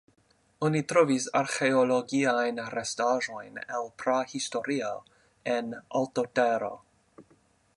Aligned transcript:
Oni 0.67 0.79
trovis 0.91 1.25
arkeologiajn 1.41 2.61
restaĵojn 2.75 3.59
el 3.79 3.91
Prahistorio 4.05 4.89
en 5.57 5.71
Altotero. 6.01 6.73